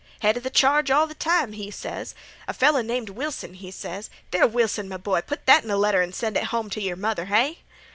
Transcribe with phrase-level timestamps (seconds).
[0.21, 2.15] 'Head 'a th' charge all th' time,' he ses.
[2.47, 4.09] 'A feller named Wilson,' he ses.
[4.31, 7.25] There, Wilson, m'boy, put that in a letter an' send it hum t' yer mother,
[7.25, 7.59] hay?